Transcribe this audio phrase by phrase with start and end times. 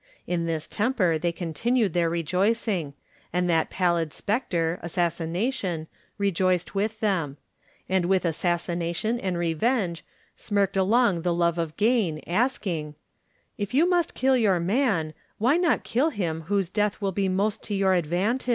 [0.25, 2.95] In this temper they continued their rejoicing,
[3.31, 5.85] and that pallid specter, assassination,
[6.17, 7.37] rejoiced with them;
[7.87, 10.03] and with assassination and re venge
[10.35, 12.95] smirked along the love of gain, asking:
[13.59, 17.61] "K you must kill your man, why not kill him whose death will be most
[17.65, 18.49] to your advantage?'